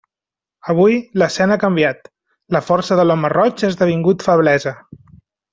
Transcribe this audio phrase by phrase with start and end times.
[0.71, 2.09] Avui, l'escena ha canviat:
[2.57, 4.79] la força de l'home roig ha esdevingut feblesa.